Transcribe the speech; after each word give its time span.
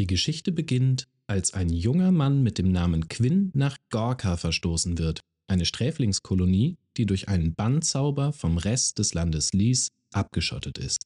Die 0.00 0.06
Geschichte 0.06 0.50
beginnt, 0.50 1.08
als 1.26 1.52
ein 1.52 1.68
junger 1.68 2.10
Mann 2.10 2.42
mit 2.42 2.56
dem 2.56 2.72
Namen 2.72 3.10
Quinn 3.10 3.50
nach 3.52 3.76
Gorka 3.90 4.38
verstoßen 4.38 4.96
wird, 4.96 5.20
eine 5.46 5.66
Sträflingskolonie, 5.66 6.78
die 6.96 7.04
durch 7.04 7.28
einen 7.28 7.54
Bannzauber 7.54 8.32
vom 8.32 8.56
Rest 8.56 8.98
des 8.98 9.12
Landes 9.12 9.52
Lies 9.52 9.90
abgeschottet 10.10 10.78
ist. 10.78 11.02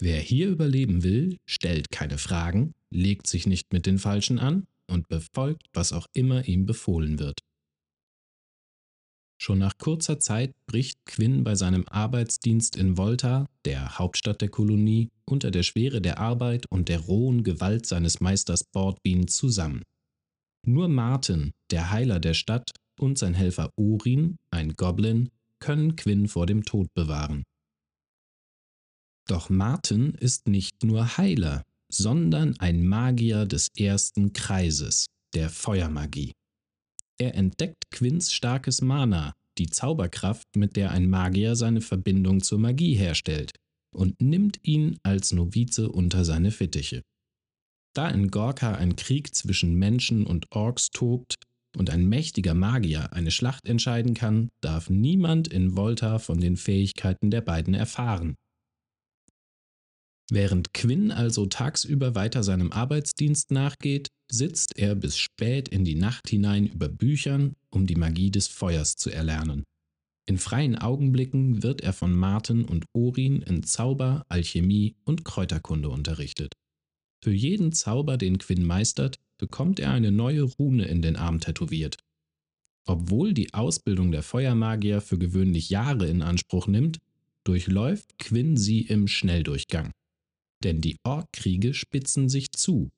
Wer 0.00 0.18
hier 0.18 0.48
überleben 0.48 1.04
will, 1.04 1.36
stellt 1.46 1.92
keine 1.92 2.18
Fragen, 2.18 2.74
legt 2.90 3.28
sich 3.28 3.46
nicht 3.46 3.72
mit 3.72 3.86
den 3.86 4.00
Falschen 4.00 4.40
an 4.40 4.66
und 4.90 5.06
befolgt, 5.06 5.68
was 5.72 5.92
auch 5.92 6.08
immer 6.12 6.48
ihm 6.48 6.66
befohlen 6.66 7.20
wird. 7.20 7.38
Schon 9.40 9.58
nach 9.58 9.78
kurzer 9.78 10.18
Zeit 10.18 10.52
bricht 10.66 10.98
Quinn 11.06 11.44
bei 11.44 11.54
seinem 11.54 11.86
Arbeitsdienst 11.86 12.76
in 12.76 12.96
Volta, 12.98 13.46
der 13.64 13.98
Hauptstadt 13.98 14.40
der 14.40 14.48
Kolonie, 14.48 15.10
unter 15.24 15.52
der 15.52 15.62
Schwere 15.62 16.00
der 16.00 16.18
Arbeit 16.18 16.66
und 16.70 16.88
der 16.88 17.00
rohen 17.00 17.44
Gewalt 17.44 17.86
seines 17.86 18.20
Meisters 18.20 18.64
Bordbean 18.64 19.28
zusammen. 19.28 19.82
Nur 20.66 20.88
Martin, 20.88 21.52
der 21.70 21.90
Heiler 21.90 22.18
der 22.18 22.34
Stadt, 22.34 22.72
und 22.98 23.16
sein 23.16 23.34
Helfer 23.34 23.70
Urin, 23.76 24.36
ein 24.50 24.74
Goblin, 24.74 25.30
können 25.60 25.94
Quinn 25.94 26.26
vor 26.26 26.46
dem 26.46 26.64
Tod 26.64 26.92
bewahren. 26.94 27.44
Doch 29.28 29.50
Martin 29.50 30.14
ist 30.14 30.48
nicht 30.48 30.82
nur 30.82 31.16
Heiler, 31.16 31.62
sondern 31.90 32.58
ein 32.58 32.86
Magier 32.86 33.46
des 33.46 33.68
ersten 33.76 34.32
Kreises, 34.32 35.06
der 35.34 35.48
Feuermagie. 35.48 36.32
Er 37.20 37.34
entdeckt 37.34 37.90
Quinns 37.90 38.32
starkes 38.32 38.80
Mana, 38.80 39.34
die 39.58 39.66
Zauberkraft, 39.66 40.46
mit 40.56 40.76
der 40.76 40.92
ein 40.92 41.10
Magier 41.10 41.56
seine 41.56 41.80
Verbindung 41.80 42.42
zur 42.42 42.58
Magie 42.58 42.94
herstellt, 42.94 43.52
und 43.94 44.20
nimmt 44.20 44.60
ihn 44.62 44.98
als 45.02 45.32
Novize 45.32 45.90
unter 45.90 46.24
seine 46.24 46.52
Fittiche. 46.52 47.02
Da 47.94 48.08
in 48.08 48.30
Gorka 48.30 48.74
ein 48.74 48.94
Krieg 48.94 49.34
zwischen 49.34 49.74
Menschen 49.74 50.26
und 50.26 50.46
Orks 50.52 50.90
tobt 50.90 51.34
und 51.76 51.90
ein 51.90 52.08
mächtiger 52.08 52.54
Magier 52.54 53.12
eine 53.12 53.30
Schlacht 53.30 53.66
entscheiden 53.66 54.14
kann, 54.14 54.50
darf 54.60 54.88
niemand 54.88 55.48
in 55.48 55.76
Volta 55.76 56.18
von 56.18 56.40
den 56.40 56.56
Fähigkeiten 56.56 57.30
der 57.30 57.40
beiden 57.40 57.74
erfahren. 57.74 58.36
Während 60.30 60.74
Quinn 60.74 61.10
also 61.10 61.46
tagsüber 61.46 62.14
weiter 62.14 62.42
seinem 62.42 62.70
Arbeitsdienst 62.70 63.50
nachgeht, 63.50 64.08
sitzt 64.30 64.76
er 64.76 64.94
bis 64.94 65.16
spät 65.16 65.68
in 65.68 65.84
die 65.84 65.94
Nacht 65.94 66.28
hinein 66.28 66.66
über 66.66 66.88
Büchern, 66.88 67.54
um 67.70 67.86
die 67.86 67.96
Magie 67.96 68.30
des 68.30 68.46
Feuers 68.46 68.96
zu 68.96 69.10
erlernen. 69.10 69.64
In 70.28 70.36
freien 70.36 70.76
Augenblicken 70.76 71.62
wird 71.62 71.80
er 71.80 71.94
von 71.94 72.12
Martin 72.12 72.66
und 72.66 72.84
Orin 72.92 73.40
in 73.40 73.62
Zauber, 73.62 74.26
Alchemie 74.28 74.96
und 75.04 75.24
Kräuterkunde 75.24 75.88
unterrichtet. 75.88 76.52
Für 77.24 77.32
jeden 77.32 77.72
Zauber, 77.72 78.18
den 78.18 78.36
Quinn 78.36 78.64
meistert, 78.64 79.16
bekommt 79.38 79.80
er 79.80 79.92
eine 79.92 80.12
neue 80.12 80.42
Rune 80.42 80.84
in 80.84 81.00
den 81.00 81.16
Arm 81.16 81.40
tätowiert. 81.40 81.96
Obwohl 82.86 83.32
die 83.32 83.54
Ausbildung 83.54 84.12
der 84.12 84.22
Feuermagier 84.22 85.00
für 85.00 85.18
gewöhnlich 85.18 85.70
Jahre 85.70 86.06
in 86.06 86.20
Anspruch 86.20 86.66
nimmt, 86.66 86.98
durchläuft 87.44 88.18
Quinn 88.18 88.58
sie 88.58 88.82
im 88.82 89.08
Schnelldurchgang. 89.08 89.92
Denn 90.64 90.80
die 90.80 90.96
Orkkriege 91.04 91.74
spitzen 91.74 92.28
sich 92.28 92.52
zu, 92.52 92.90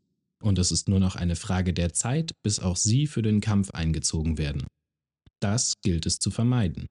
und 0.43 0.59
es 0.59 0.73
ist 0.73 0.89
nur 0.89 1.01
noch 1.01 1.17
eine 1.17 1.37
Frage 1.37 1.75
der 1.75 1.93
Zeit, 1.93 2.33
bis 2.43 2.61
auch 2.61 2.77
sie 2.77 3.07
für 3.07 3.23
den 3.23 3.41
Kampf 3.41 3.71
eingezogen 3.71 4.39
werden. 4.39 4.67
Das 5.41 5.75
gilt 5.83 6.07
es 6.07 6.19
zu 6.19 6.31
vermeiden. 6.31 6.87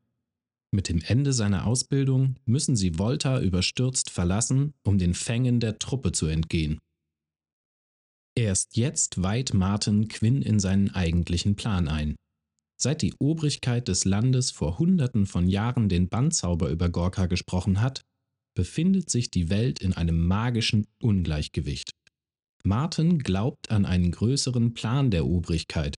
Mit 0.72 0.88
dem 0.88 1.02
Ende 1.02 1.34
seiner 1.34 1.66
Ausbildung 1.66 2.36
müssen 2.46 2.76
sie 2.76 3.00
Volta 3.00 3.42
überstürzt 3.42 4.12
verlassen, 4.12 4.74
um 4.84 5.00
den 5.00 5.16
Fängen 5.16 5.60
der 5.60 5.80
Truppe 5.80 6.12
zu 6.12 6.28
entgehen. 6.28 6.78
Erst 8.36 8.78
jetzt 8.78 9.22
weiht 9.22 9.54
Martin 9.54 10.08
Quinn 10.08 10.42
in 10.42 10.60
seinen 10.60 10.92
eigentlichen 10.92 11.56
Plan 11.56 11.88
ein. 11.88 12.16
Seit 12.80 13.02
die 13.02 13.14
Obrigkeit 13.20 13.88
des 13.88 14.06
Landes 14.06 14.52
vor 14.52 14.80
Hunderten 14.80 15.26
von 15.26 15.48
Jahren 15.48 15.90
den 15.90 16.08
Bandzauber 16.08 16.70
über 16.70 16.90
Gorka 16.90 17.26
gesprochen 17.26 17.82
hat, 17.82 18.02
befindet 18.60 19.10
sich 19.10 19.32
die 19.32 19.50
Welt 19.50 19.80
in 19.80 19.94
einem 19.94 20.28
magischen 20.28 20.86
Ungleichgewicht. 21.02 21.92
Martin 22.66 23.20
glaubt 23.20 23.72
an 23.72 23.86
einen 23.86 24.12
größeren 24.12 24.74
Plan 24.74 25.12
der 25.12 25.26
Obrigkeit. 25.26 25.96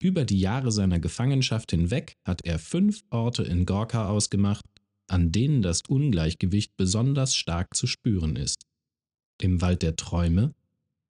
Über 0.00 0.24
die 0.24 0.40
Jahre 0.40 0.72
seiner 0.72 0.98
Gefangenschaft 0.98 1.72
hinweg 1.72 2.14
hat 2.24 2.40
er 2.42 2.58
fünf 2.58 3.02
Orte 3.10 3.42
in 3.42 3.66
Gorka 3.66 4.08
ausgemacht, 4.08 4.64
an 5.08 5.30
denen 5.30 5.60
das 5.60 5.82
Ungleichgewicht 5.86 6.74
besonders 6.78 7.36
stark 7.36 7.76
zu 7.76 7.86
spüren 7.86 8.36
ist. 8.36 8.64
Im 9.38 9.60
Wald 9.60 9.82
der 9.82 9.96
Träume, 9.96 10.54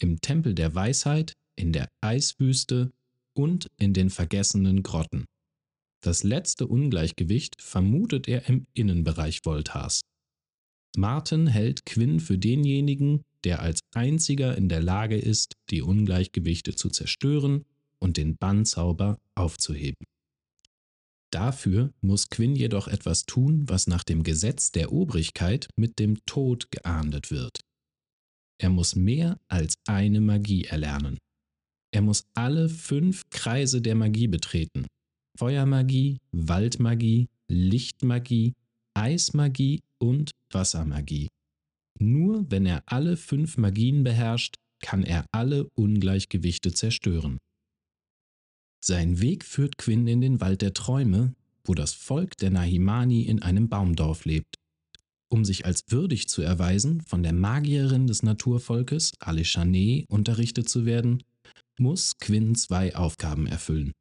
im 0.01 0.21
Tempel 0.21 0.57
der 0.57 0.75
Weisheit, 0.75 1.35
in 1.55 1.73
der 1.73 1.89
Eiswüste 2.01 2.91
und 3.33 3.69
in 3.77 3.93
den 3.93 4.11
vergessenen 4.11 4.83
Grotten. 4.83 5.25
Das 6.01 6.25
letzte 6.25 6.67
Ungleichgewicht 6.67 7.63
vermutet 7.63 8.27
er 8.27 8.49
im 8.49 8.67
Innenbereich 8.75 9.45
Voltars. 9.45 10.01
Martin 10.97 11.47
hält 11.47 11.87
Quinn 11.87 12.21
für 12.21 12.39
denjenigen, 12.39 13.23
der 13.45 13.61
als 13.61 13.81
einziger 13.95 14.57
in 14.57 14.69
der 14.69 14.83
Lage 14.83 15.17
ist, 15.17 15.55
die 15.71 15.83
Ungleichgewichte 15.83 16.75
zu 16.75 16.89
zerstören 16.89 17.65
und 17.99 18.17
den 18.17 18.37
Bannzauber 18.37 19.19
aufzuheben. 19.35 20.05
Dafür 21.31 21.93
muss 22.01 22.31
Quinn 22.31 22.55
jedoch 22.55 22.87
etwas 22.87 23.27
tun, 23.27 23.69
was 23.69 23.87
nach 23.89 24.05
dem 24.05 24.23
Gesetz 24.23 24.71
der 24.71 24.93
Obrigkeit 24.93 25.69
mit 25.75 25.99
dem 25.99 26.25
Tod 26.27 26.71
geahndet 26.71 27.31
wird. 27.31 27.61
Er 28.59 28.71
muss 28.71 28.95
mehr 28.95 29.41
als 29.49 29.75
eine 29.87 30.21
Magie 30.21 30.65
erlernen. 30.65 31.19
Er 31.93 32.03
muss 32.03 32.25
alle 32.35 32.69
fünf 32.69 33.29
Kreise 33.31 33.83
der 33.83 33.97
Magie 33.97 34.29
betreten. 34.29 34.87
Feuermagie, 35.37 36.19
Waldmagie, 36.31 37.29
Lichtmagie, 37.49 38.53
Eismagie 38.95 39.81
und 39.99 40.31
Wassermagie. 40.55 41.29
Nur 41.99 42.51
wenn 42.51 42.67
er 42.67 42.83
alle 42.87 43.17
fünf 43.17 43.57
Magien 43.57 44.03
beherrscht, 44.05 44.57
kann 44.81 45.03
er 45.03 45.27
alle 45.33 45.69
Ungleichgewichte 45.75 46.73
zerstören. 46.73 47.39
Sein 48.85 49.21
Weg 49.21 49.45
führt 49.45 49.79
Quinn 49.79 50.07
in 50.07 50.21
den 50.21 50.41
Wald 50.41 50.61
der 50.61 50.75
Träume, 50.75 51.35
wo 51.65 51.75
das 51.75 51.95
Volk 51.95 52.37
der 52.37 52.51
Nahimani 52.51 53.23
in 53.23 53.41
einem 53.41 53.69
Baumdorf 53.69 54.25
lebt. 54.27 54.57
Um 55.31 55.45
sich 55.45 55.65
als 55.65 55.85
würdig 55.89 56.29
zu 56.29 56.43
erweisen, 56.43 57.01
von 57.01 57.23
der 57.23 57.33
Magierin 57.33 58.07
des 58.07 58.23
Naturvolkes, 58.23 59.13
Alishane, 59.21 60.05
unterrichtet 60.09 60.69
zu 60.69 60.85
werden, 60.85 61.23
muss 61.79 62.19
Quinn 62.19 62.55
zwei 62.55 62.95
Aufgaben 62.95 63.47
erfüllen. 63.47 63.93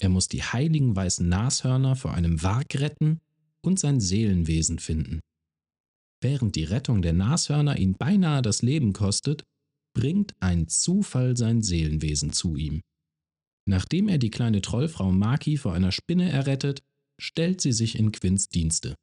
Er 0.00 0.08
muss 0.08 0.28
die 0.28 0.42
heiligen 0.42 0.94
weißen 0.94 1.26
Nashörner 1.26 1.96
vor 1.96 2.12
einem 2.12 2.42
Wag 2.42 2.74
retten 2.74 3.20
und 3.62 3.78
sein 3.78 4.00
Seelenwesen 4.00 4.78
finden. 4.78 5.20
Während 6.22 6.56
die 6.56 6.64
Rettung 6.64 7.02
der 7.02 7.12
Nashörner 7.12 7.78
ihn 7.78 7.94
beinahe 7.94 8.42
das 8.42 8.62
Leben 8.62 8.92
kostet, 8.92 9.44
bringt 9.94 10.34
ein 10.40 10.68
Zufall 10.68 11.36
sein 11.36 11.62
Seelenwesen 11.62 12.32
zu 12.32 12.56
ihm. 12.56 12.82
Nachdem 13.68 14.08
er 14.08 14.18
die 14.18 14.30
kleine 14.30 14.60
Trollfrau 14.60 15.10
Maki 15.10 15.56
vor 15.56 15.74
einer 15.74 15.92
Spinne 15.92 16.30
errettet, 16.30 16.82
stellt 17.20 17.60
sie 17.60 17.72
sich 17.72 17.98
in 17.98 18.12
Quinns 18.12 18.48
Dienste. 18.48 18.94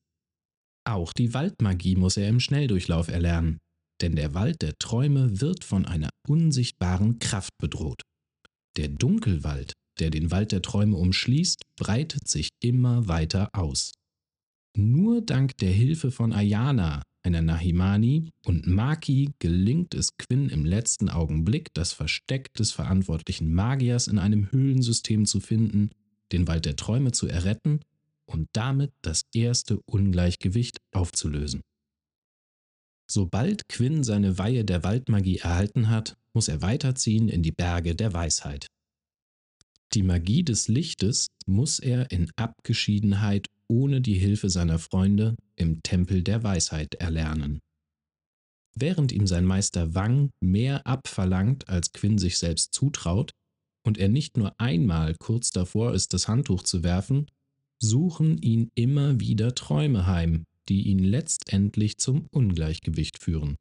Auch 0.86 1.14
die 1.14 1.34
Waldmagie 1.34 1.96
muss 1.96 2.18
er 2.18 2.30
im 2.30 2.40
Schnelldurchlauf 2.40 3.08
erlernen, 3.08 3.60
denn 4.02 4.16
der 4.16 4.34
Wald 4.34 4.62
der 4.62 4.78
Träume 4.78 5.42
wird 5.42 5.64
von 5.64 5.86
einer 5.86 6.10
unsichtbaren 6.28 7.20
Kraft 7.20 7.54
bedroht. 7.58 8.02
Der 8.78 8.90
Dunkelwald, 8.90 9.74
der 10.00 10.10
den 10.10 10.32
Wald 10.32 10.52
der 10.52 10.62
Träume 10.62 10.98
umschließt, 10.98 11.62
breitet 11.78 12.28
sich 12.28 12.50
immer 12.62 13.08
weiter 13.08 13.50
aus. 13.54 13.94
Nur 14.76 15.22
dank 15.22 15.58
der 15.58 15.72
Hilfe 15.72 16.10
von 16.10 16.34
Ayana, 16.34 17.04
einer 17.22 17.42
Nahimani, 17.42 18.32
und 18.44 18.66
Maki 18.66 19.32
gelingt 19.40 19.94
es 19.94 20.18
Quinn 20.18 20.50
im 20.50 20.66
letzten 20.66 21.10
Augenblick, 21.10 21.74
das 21.74 21.94
Versteck 21.94 22.54
des 22.54 22.72
verantwortlichen 22.72 23.54
Magiers 23.54 24.08
in 24.08 24.18
einem 24.18 24.52
Höhlensystem 24.52 25.26
zu 25.26 25.40
finden, 25.40 25.92
den 26.32 26.48
Wald 26.48 26.66
der 26.66 26.76
Träume 26.76 27.12
zu 27.12 27.28
erretten 27.28 27.82
und 28.26 28.48
damit 28.54 28.92
das 29.02 29.22
erste 29.34 29.80
Ungleichgewicht 29.86 30.78
aufzulösen. 30.92 31.62
Sobald 33.10 33.70
Quinn 33.70 34.04
seine 34.04 34.40
Weihe 34.40 34.66
der 34.66 34.84
Waldmagie 34.84 35.38
erhalten 35.38 35.90
hat, 35.90 36.16
muss 36.34 36.48
er 36.48 36.64
weiterziehen 36.64 37.30
in 37.30 37.44
die 37.44 37.52
Berge 37.52 37.96
der 37.96 38.14
Weisheit. 38.14 38.68
Die 39.94 40.02
Magie 40.02 40.44
des 40.44 40.68
Lichtes 40.68 41.28
muss 41.46 41.78
er 41.78 42.10
in 42.10 42.32
Abgeschiedenheit 42.36 43.46
ohne 43.74 44.02
die 44.02 44.14
Hilfe 44.14 44.52
seiner 44.52 44.78
Freunde 44.78 45.36
im 45.56 45.82
Tempel 45.82 46.22
der 46.22 46.44
Weisheit 46.44 46.94
erlernen. 46.96 47.60
Während 48.76 49.12
ihm 49.12 49.26
sein 49.26 49.46
Meister 49.46 49.96
Wang 49.96 50.30
mehr 50.40 50.86
abverlangt, 50.86 51.70
als 51.70 51.92
Quinn 51.92 52.20
sich 52.20 52.38
selbst 52.38 52.74
zutraut, 52.74 53.32
und 53.86 53.98
er 53.98 54.10
nicht 54.10 54.38
nur 54.38 54.54
einmal 54.60 55.16
kurz 55.20 55.50
davor 55.50 55.94
ist, 55.94 56.14
das 56.14 56.28
Handtuch 56.28 56.62
zu 56.62 56.84
werfen, 56.84 57.26
suchen 57.82 58.38
ihn 58.38 58.70
immer 58.76 59.20
wieder 59.20 59.56
Träume 59.56 60.06
heim, 60.06 60.46
die 60.70 60.84
ihn 60.84 61.00
letztendlich 61.00 61.98
zum 61.98 62.28
Ungleichgewicht 62.32 63.18
führen. 63.18 63.58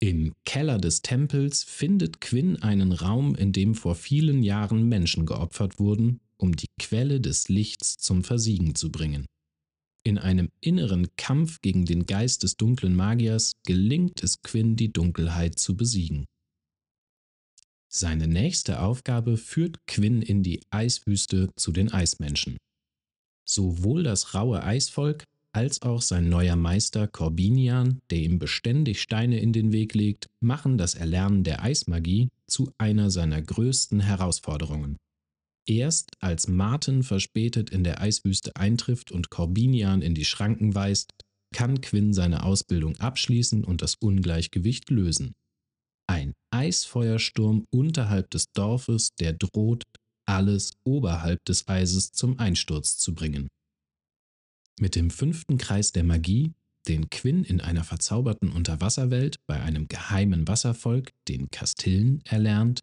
Im 0.00 0.34
Keller 0.44 0.78
des 0.78 1.02
Tempels 1.02 1.64
findet 1.64 2.20
Quinn 2.20 2.62
einen 2.62 2.92
Raum, 2.92 3.34
in 3.34 3.52
dem 3.52 3.74
vor 3.74 3.96
vielen 3.96 4.42
Jahren 4.42 4.88
Menschen 4.88 5.26
geopfert 5.26 5.78
wurden, 5.78 6.20
um 6.36 6.54
die 6.54 6.68
Quelle 6.78 7.20
des 7.20 7.48
Lichts 7.48 7.96
zum 7.96 8.24
Versiegen 8.24 8.74
zu 8.74 8.90
bringen. 8.90 9.26
In 10.06 10.18
einem 10.18 10.50
inneren 10.60 11.08
Kampf 11.16 11.62
gegen 11.62 11.86
den 11.86 12.04
Geist 12.04 12.42
des 12.42 12.56
dunklen 12.56 12.94
Magiers 12.94 13.52
gelingt 13.66 14.22
es 14.22 14.42
Quinn, 14.42 14.76
die 14.76 14.92
Dunkelheit 14.92 15.58
zu 15.58 15.76
besiegen. 15.76 16.26
Seine 17.88 18.26
nächste 18.26 18.80
Aufgabe 18.80 19.36
führt 19.36 19.86
Quinn 19.86 20.20
in 20.20 20.42
die 20.42 20.60
Eiswüste 20.70 21.50
zu 21.56 21.72
den 21.72 21.92
Eismenschen. 21.92 22.58
Sowohl 23.46 24.02
das 24.02 24.34
raue 24.34 24.62
Eisvolk 24.62 25.24
als 25.52 25.82
auch 25.82 26.02
sein 26.02 26.28
neuer 26.28 26.56
Meister 26.56 27.06
Corbinian, 27.06 28.00
der 28.10 28.18
ihm 28.18 28.38
beständig 28.38 29.00
Steine 29.00 29.38
in 29.38 29.52
den 29.52 29.72
Weg 29.72 29.94
legt, 29.94 30.28
machen 30.40 30.76
das 30.76 30.96
Erlernen 30.96 31.44
der 31.44 31.62
Eismagie 31.62 32.28
zu 32.46 32.72
einer 32.76 33.10
seiner 33.10 33.40
größten 33.40 34.00
Herausforderungen. 34.00 34.96
Erst 35.66 36.10
als 36.20 36.46
Martin 36.46 37.02
verspätet 37.02 37.70
in 37.70 37.84
der 37.84 38.00
Eiswüste 38.00 38.54
eintrifft 38.54 39.12
und 39.12 39.30
Corbinian 39.30 40.02
in 40.02 40.14
die 40.14 40.24
Schranken 40.24 40.74
weist, 40.74 41.12
kann 41.54 41.80
Quinn 41.80 42.12
seine 42.12 42.42
Ausbildung 42.42 42.96
abschließen 42.96 43.64
und 43.64 43.80
das 43.80 43.94
Ungleichgewicht 43.94 44.90
lösen. 44.90 45.34
Ein 46.06 46.34
Eisfeuersturm 46.50 47.66
unterhalb 47.70 48.30
des 48.30 48.46
Dorfes, 48.52 49.10
der 49.18 49.32
droht, 49.32 49.84
alles 50.26 50.74
oberhalb 50.84 51.44
des 51.44 51.66
Eises 51.68 52.12
zum 52.12 52.38
Einsturz 52.38 52.98
zu 52.98 53.14
bringen. 53.14 53.48
Mit 54.78 54.96
dem 54.96 55.10
fünften 55.10 55.56
Kreis 55.56 55.92
der 55.92 56.04
Magie, 56.04 56.52
den 56.88 57.08
Quinn 57.08 57.44
in 57.44 57.60
einer 57.60 57.84
verzauberten 57.84 58.50
Unterwasserwelt 58.50 59.36
bei 59.46 59.62
einem 59.62 59.88
geheimen 59.88 60.46
Wasservolk, 60.46 61.12
den 61.28 61.48
Kastillen, 61.50 62.20
erlernt, 62.24 62.80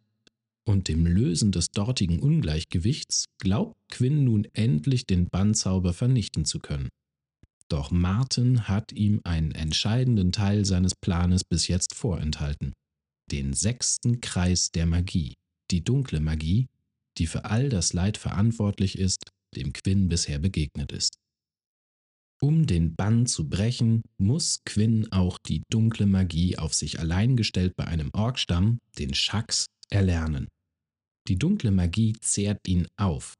und 0.67 0.87
dem 0.87 1.05
Lösen 1.05 1.51
des 1.51 1.71
dortigen 1.71 2.19
Ungleichgewichts 2.19 3.25
glaubt 3.39 3.75
Quinn 3.89 4.23
nun 4.23 4.47
endlich 4.53 5.05
den 5.05 5.27
Bannzauber 5.29 5.93
vernichten 5.93 6.45
zu 6.45 6.59
können. 6.59 6.89
Doch 7.67 7.89
Martin 7.89 8.67
hat 8.67 8.91
ihm 8.91 9.21
einen 9.23 9.51
entscheidenden 9.51 10.31
Teil 10.31 10.65
seines 10.65 10.93
Planes 10.93 11.43
bis 11.43 11.67
jetzt 11.67 11.95
vorenthalten. 11.95 12.73
Den 13.31 13.53
sechsten 13.53 14.19
Kreis 14.19 14.71
der 14.71 14.85
Magie, 14.85 15.35
die 15.71 15.83
dunkle 15.83 16.19
Magie, 16.19 16.67
die 17.17 17.27
für 17.27 17.45
all 17.45 17.69
das 17.69 17.93
Leid 17.93 18.17
verantwortlich 18.17 18.97
ist, 18.97 19.23
dem 19.55 19.73
Quinn 19.73 20.09
bisher 20.09 20.39
begegnet 20.39 20.91
ist. 20.91 21.15
Um 22.41 22.65
den 22.65 22.95
Bann 22.95 23.27
zu 23.27 23.47
brechen, 23.47 24.01
muss 24.17 24.61
Quinn 24.65 25.11
auch 25.11 25.37
die 25.37 25.61
dunkle 25.69 26.07
Magie 26.07 26.57
auf 26.57 26.73
sich 26.73 26.99
allein 26.99 27.35
gestellt 27.35 27.75
bei 27.75 27.85
einem 27.85 28.09
Orkstamm, 28.13 28.79
den 28.97 29.13
Shax, 29.13 29.67
erlernen. 29.91 30.47
Die 31.27 31.37
dunkle 31.37 31.71
Magie 31.71 32.13
zehrt 32.19 32.67
ihn 32.67 32.87
auf. 32.97 33.35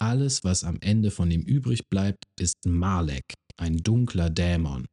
Alles, 0.00 0.44
was 0.44 0.64
am 0.64 0.78
Ende 0.80 1.10
von 1.10 1.30
ihm 1.30 1.42
übrig 1.42 1.88
bleibt, 1.88 2.24
ist 2.38 2.66
Malek, 2.66 3.34
ein 3.56 3.78
dunkler 3.78 4.30
Dämon. 4.30 4.86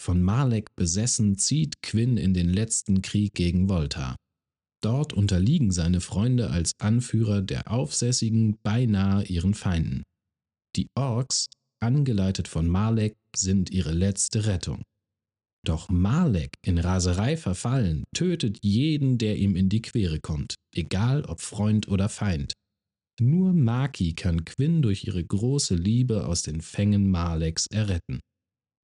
Von 0.00 0.22
Malek 0.22 0.74
besessen 0.76 1.36
zieht 1.36 1.82
Quinn 1.82 2.16
in 2.16 2.32
den 2.32 2.48
letzten 2.48 3.02
Krieg 3.02 3.34
gegen 3.34 3.68
Volta. 3.68 4.16
Dort 4.80 5.12
unterliegen 5.12 5.72
seine 5.72 6.00
Freunde 6.00 6.50
als 6.50 6.72
Anführer 6.78 7.42
der 7.42 7.70
Aufsässigen 7.70 8.58
beinahe 8.62 9.24
ihren 9.24 9.54
Feinden. 9.54 10.04
Die 10.76 10.86
Orks, 10.94 11.48
angeleitet 11.80 12.46
von 12.46 12.68
Malek, 12.68 13.16
sind 13.34 13.70
ihre 13.70 13.92
letzte 13.92 14.46
Rettung. 14.46 14.82
Doch 15.68 15.90
Malek, 15.90 16.54
in 16.64 16.78
Raserei 16.78 17.36
verfallen, 17.36 18.04
tötet 18.14 18.60
jeden, 18.62 19.18
der 19.18 19.36
ihm 19.36 19.54
in 19.54 19.68
die 19.68 19.82
Quere 19.82 20.18
kommt, 20.18 20.54
egal 20.74 21.26
ob 21.26 21.42
Freund 21.42 21.88
oder 21.88 22.08
Feind. 22.08 22.54
Nur 23.20 23.52
Maki 23.52 24.14
kann 24.14 24.46
Quinn 24.46 24.80
durch 24.80 25.04
ihre 25.04 25.22
große 25.22 25.74
Liebe 25.74 26.26
aus 26.26 26.40
den 26.40 26.62
Fängen 26.62 27.10
Maleks 27.10 27.66
erretten. 27.66 28.20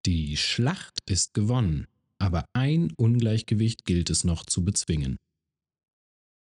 Die 0.05 0.37
Schlacht 0.37 0.99
ist 1.09 1.33
gewonnen, 1.33 1.87
aber 2.19 2.45
ein 2.53 2.93
Ungleichgewicht 2.99 3.87
gilt 3.87 4.11
es 4.11 4.25
noch 4.25 4.45
zu 4.45 4.63
bezwingen. 4.63 5.17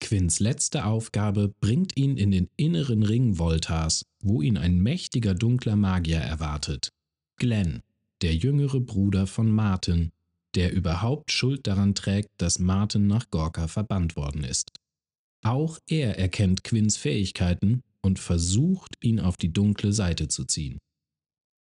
Quinns 0.01 0.39
letzte 0.39 0.85
Aufgabe 0.85 1.53
bringt 1.59 1.95
ihn 1.97 2.17
in 2.17 2.31
den 2.31 2.49
inneren 2.57 3.03
Ring 3.03 3.37
Voltas, 3.37 4.01
wo 4.23 4.41
ihn 4.41 4.57
ein 4.57 4.79
mächtiger 4.79 5.35
dunkler 5.35 5.75
Magier 5.75 6.17
erwartet. 6.17 6.89
Glenn, 7.37 7.83
der 8.23 8.33
jüngere 8.33 8.79
Bruder 8.79 9.27
von 9.27 9.51
Martin, 9.51 10.11
der 10.55 10.73
überhaupt 10.73 11.31
Schuld 11.31 11.67
daran 11.67 11.95
trägt, 11.95 12.29
dass 12.37 12.59
Martin 12.59 13.07
nach 13.07 13.29
Gorka 13.29 13.67
verbannt 13.67 14.15
worden 14.15 14.43
ist. 14.43 14.71
Auch 15.43 15.77
er 15.87 16.17
erkennt 16.17 16.63
Quinns 16.63 16.97
Fähigkeiten 16.97 17.81
und 18.01 18.19
versucht, 18.19 18.95
ihn 19.01 19.19
auf 19.19 19.37
die 19.37 19.53
dunkle 19.53 19.93
Seite 19.93 20.27
zu 20.27 20.45
ziehen. 20.45 20.79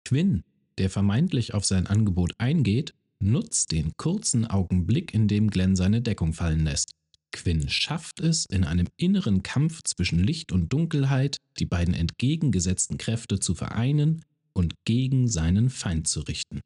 Quinn, 0.06 0.44
der 0.78 0.90
vermeintlich 0.90 1.54
auf 1.54 1.66
sein 1.66 1.88
Angebot 1.88 2.34
eingeht, 2.38 2.94
nutzt 3.20 3.72
den 3.72 3.94
kurzen 3.98 4.46
Augenblick, 4.46 5.14
in 5.14 5.28
dem 5.28 5.50
Glenn 5.50 5.76
seine 5.76 6.02
Deckung 6.02 6.34
fallen 6.34 6.64
lässt. 6.64 6.94
Quinn 7.32 7.68
schafft 7.68 8.20
es, 8.20 8.46
in 8.46 8.64
einem 8.64 8.88
inneren 8.96 9.42
Kampf 9.44 9.82
zwischen 9.84 10.20
Licht 10.20 10.52
und 10.52 10.72
Dunkelheit 10.72 11.38
die 11.58 11.66
beiden 11.66 11.94
entgegengesetzten 11.94 12.98
Kräfte 12.98 13.40
zu 13.40 13.56
vereinen 13.56 14.24
und 14.54 14.76
gegen 14.86 15.28
seinen 15.28 15.70
Feind 15.70 16.08
zu 16.08 16.22
richten. 16.22 16.62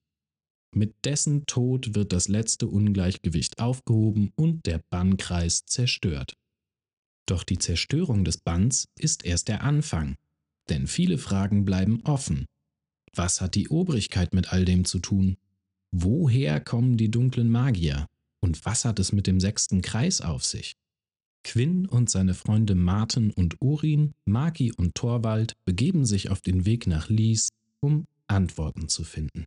Mit 0.77 1.05
dessen 1.05 1.47
Tod 1.47 1.95
wird 1.95 2.13
das 2.13 2.27
letzte 2.27 2.67
Ungleichgewicht 2.67 3.57
aufgehoben 3.57 4.31
und 4.35 4.67
der 4.67 4.79
Bannkreis 4.91 5.65
zerstört. 5.65 6.37
Doch 7.25 7.43
die 7.43 7.57
Zerstörung 7.57 8.23
des 8.23 8.37
Banns 8.37 8.87
ist 8.95 9.25
erst 9.25 9.47
der 9.47 9.63
Anfang, 9.63 10.17
denn 10.69 10.85
viele 10.85 11.17
Fragen 11.17 11.65
bleiben 11.65 12.01
offen. 12.03 12.45
Was 13.11 13.41
hat 13.41 13.55
die 13.55 13.69
Obrigkeit 13.69 14.35
mit 14.35 14.53
all 14.53 14.65
dem 14.65 14.85
zu 14.85 14.99
tun? 14.99 15.37
Woher 15.89 16.59
kommen 16.59 16.95
die 16.95 17.09
dunklen 17.09 17.49
Magier? 17.49 18.05
Und 18.39 18.63
was 18.63 18.85
hat 18.85 18.99
es 18.99 19.11
mit 19.11 19.25
dem 19.25 19.39
sechsten 19.39 19.81
Kreis 19.81 20.21
auf 20.21 20.45
sich? 20.45 20.75
Quinn 21.43 21.87
und 21.87 22.11
seine 22.11 22.35
Freunde 22.35 22.75
Martin 22.75 23.31
und 23.31 23.59
Urin, 23.63 24.13
Magi 24.25 24.71
und 24.73 24.93
Torwald 24.93 25.53
begeben 25.65 26.05
sich 26.05 26.29
auf 26.29 26.41
den 26.41 26.67
Weg 26.67 26.85
nach 26.85 27.09
Lies, 27.09 27.49
um 27.79 28.05
Antworten 28.27 28.89
zu 28.89 29.03
finden. 29.03 29.45